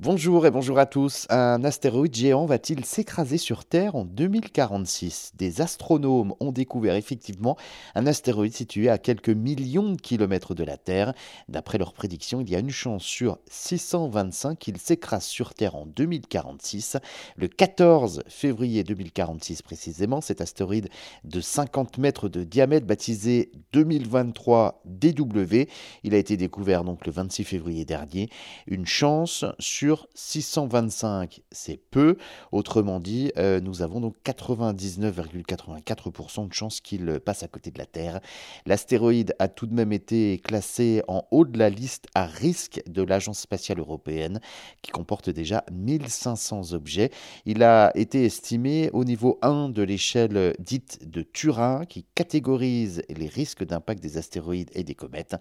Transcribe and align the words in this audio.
Bonjour 0.00 0.46
et 0.46 0.52
bonjour 0.52 0.78
à 0.78 0.86
tous. 0.86 1.26
Un 1.28 1.64
astéroïde 1.64 2.14
géant 2.14 2.46
va-t-il 2.46 2.84
s'écraser 2.84 3.36
sur 3.36 3.64
Terre 3.64 3.96
en 3.96 4.04
2046 4.04 5.32
Des 5.34 5.60
astronomes 5.60 6.34
ont 6.38 6.52
découvert 6.52 6.94
effectivement 6.94 7.56
un 7.96 8.06
astéroïde 8.06 8.54
situé 8.54 8.88
à 8.88 8.98
quelques 8.98 9.28
millions 9.28 9.90
de 9.90 10.00
kilomètres 10.00 10.54
de 10.54 10.62
la 10.62 10.76
Terre. 10.76 11.14
D'après 11.48 11.78
leurs 11.78 11.94
prédictions, 11.94 12.40
il 12.40 12.48
y 12.48 12.54
a 12.54 12.60
une 12.60 12.70
chance 12.70 13.02
sur 13.02 13.38
625 13.50 14.56
qu'il 14.56 14.76
s'écrase 14.76 15.24
sur 15.24 15.52
Terre 15.52 15.74
en 15.74 15.84
2046. 15.84 16.98
Le 17.34 17.48
14 17.48 18.22
février 18.28 18.84
2046 18.84 19.62
précisément, 19.62 20.20
cet 20.20 20.40
astéroïde 20.40 20.90
de 21.24 21.40
50 21.40 21.98
mètres 21.98 22.28
de 22.28 22.44
diamètre 22.44 22.86
baptisé 22.86 23.50
2023 23.72 24.80
DW, 24.84 25.66
il 26.04 26.14
a 26.14 26.18
été 26.18 26.36
découvert 26.36 26.84
donc 26.84 27.04
le 27.04 27.10
26 27.10 27.42
février 27.42 27.84
dernier. 27.84 28.30
Une 28.68 28.86
chance 28.86 29.44
sur 29.58 29.87
625, 30.14 31.40
c'est 31.50 31.80
peu. 31.90 32.16
Autrement 32.52 33.00
dit, 33.00 33.32
euh, 33.36 33.60
nous 33.60 33.82
avons 33.82 34.00
donc 34.00 34.14
99,84% 34.24 36.48
de 36.48 36.52
chances 36.52 36.80
qu'il 36.80 37.20
passe 37.20 37.42
à 37.42 37.48
côté 37.48 37.70
de 37.70 37.78
la 37.78 37.86
Terre. 37.86 38.20
L'astéroïde 38.66 39.34
a 39.38 39.48
tout 39.48 39.66
de 39.66 39.74
même 39.74 39.92
été 39.92 40.38
classé 40.38 41.02
en 41.08 41.24
haut 41.30 41.44
de 41.44 41.58
la 41.58 41.70
liste 41.70 42.06
à 42.14 42.26
risque 42.26 42.82
de 42.86 43.02
l'Agence 43.02 43.40
spatiale 43.40 43.78
européenne, 43.78 44.40
qui 44.82 44.90
comporte 44.90 45.30
déjà 45.30 45.64
1500 45.72 46.72
objets. 46.72 47.10
Il 47.46 47.62
a 47.62 47.92
été 47.94 48.24
estimé 48.24 48.90
au 48.92 49.04
niveau 49.04 49.38
1 49.42 49.70
de 49.70 49.82
l'échelle 49.82 50.54
dite 50.58 51.08
de 51.08 51.22
Turin, 51.22 51.84
qui 51.86 52.04
catégorise 52.14 53.02
les 53.08 53.28
risques 53.28 53.64
d'impact 53.64 54.02
des 54.02 54.18
astéroïdes 54.18 54.70
et 54.74 54.84
des 54.84 54.94
comètes. 54.94 55.36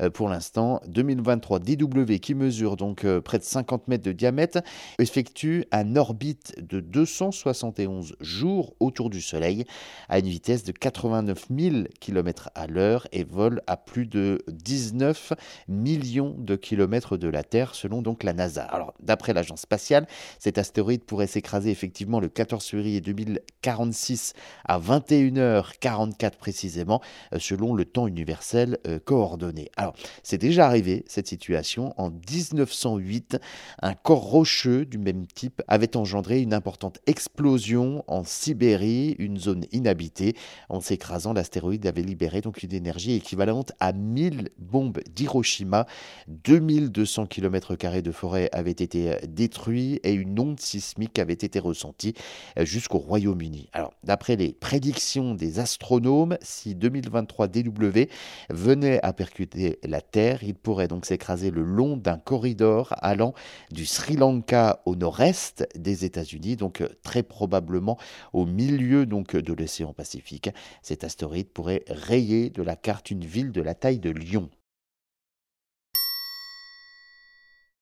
Euh, 0.00 0.10
pour 0.10 0.28
l'instant, 0.28 0.80
2023 0.86 1.60
DW, 1.60 2.14
qui 2.20 2.34
mesure 2.34 2.76
donc 2.76 3.04
euh, 3.04 3.20
près 3.20 3.38
de 3.38 3.44
50 3.44 3.83
mètres 3.88 4.04
de 4.04 4.12
diamètre, 4.12 4.60
effectue 4.98 5.64
un 5.72 5.96
orbite 5.96 6.54
de 6.58 6.80
271 6.80 8.16
jours 8.20 8.74
autour 8.80 9.10
du 9.10 9.20
Soleil 9.20 9.64
à 10.08 10.18
une 10.18 10.26
vitesse 10.26 10.64
de 10.64 10.72
89 10.72 11.46
000 11.56 11.76
km 12.00 12.50
à 12.54 12.66
l'heure 12.66 13.06
et 13.12 13.24
vole 13.24 13.62
à 13.66 13.76
plus 13.76 14.06
de 14.06 14.42
19 14.48 15.32
millions 15.68 16.34
de 16.38 16.56
kilomètres 16.56 17.16
de 17.16 17.28
la 17.28 17.42
Terre 17.42 17.74
selon 17.74 18.02
donc 18.02 18.22
la 18.22 18.32
NASA. 18.32 18.64
Alors 18.64 18.94
d'après 19.00 19.32
l'agence 19.32 19.62
spatiale, 19.62 20.06
cet 20.38 20.58
astéroïde 20.58 21.04
pourrait 21.04 21.26
s'écraser 21.26 21.70
effectivement 21.70 22.20
le 22.20 22.28
14 22.28 22.64
février 22.64 23.00
2046 23.00 24.34
à 24.64 24.78
21h44 24.78 26.36
précisément 26.36 27.00
selon 27.38 27.74
le 27.74 27.84
temps 27.84 28.06
universel 28.06 28.78
euh, 28.86 28.98
coordonné. 28.98 29.70
Alors 29.76 29.94
c'est 30.22 30.38
déjà 30.38 30.66
arrivé 30.66 31.04
cette 31.06 31.26
situation 31.26 31.94
en 31.96 32.10
1908 32.10 33.38
un 33.82 33.94
corps 33.94 34.22
rocheux 34.22 34.84
du 34.84 34.98
même 34.98 35.26
type 35.26 35.62
avait 35.68 35.96
engendré 35.96 36.40
une 36.40 36.54
importante 36.54 36.98
explosion 37.06 38.04
en 38.08 38.24
Sibérie, 38.24 39.16
une 39.18 39.38
zone 39.38 39.64
inhabitée. 39.72 40.34
En 40.68 40.80
s'écrasant, 40.80 41.32
l'astéroïde 41.32 41.86
avait 41.86 42.02
libéré 42.02 42.40
donc 42.40 42.62
une 42.62 42.72
énergie 42.72 43.14
équivalente 43.14 43.72
à 43.80 43.92
1000 43.92 44.50
bombes 44.58 45.00
d'Hiroshima. 45.14 45.86
2200 46.28 47.26
km 47.26 47.74
de 48.00 48.12
forêt 48.12 48.48
avaient 48.52 48.70
été 48.70 49.16
détruits 49.28 50.00
et 50.02 50.12
une 50.12 50.38
onde 50.38 50.60
sismique 50.60 51.18
avait 51.18 51.32
été 51.32 51.58
ressentie 51.58 52.14
jusqu'au 52.58 52.98
Royaume-Uni. 52.98 53.70
D'après 54.02 54.36
les 54.36 54.52
prédictions 54.52 55.34
des 55.34 55.58
astronomes, 55.58 56.36
si 56.40 56.74
2023 56.74 57.48
DW 57.48 58.08
venait 58.50 59.00
à 59.02 59.12
percuter 59.12 59.78
la 59.84 60.00
Terre, 60.00 60.42
il 60.42 60.54
pourrait 60.54 60.88
donc 60.88 61.06
s'écraser 61.06 61.50
le 61.50 61.62
long 61.62 61.96
d'un 61.96 62.18
corridor 62.18 62.94
allant 62.98 63.34
du 63.70 63.86
Sri 63.86 64.16
Lanka 64.16 64.82
au 64.84 64.96
nord-est 64.96 65.68
des 65.74 66.04
États-Unis, 66.04 66.56
donc 66.56 66.80
euh, 66.80 66.88
très 67.02 67.22
probablement 67.22 67.98
au 68.32 68.46
milieu 68.46 69.06
donc 69.06 69.36
de 69.36 69.52
l'océan 69.52 69.92
Pacifique. 69.92 70.50
Cet 70.82 71.04
astéroïde 71.04 71.48
pourrait 71.48 71.84
rayer 71.88 72.50
de 72.50 72.62
la 72.62 72.76
carte 72.76 73.10
une 73.10 73.24
ville 73.24 73.52
de 73.52 73.62
la 73.62 73.74
taille 73.74 73.98
de 73.98 74.10
Lyon. 74.10 74.50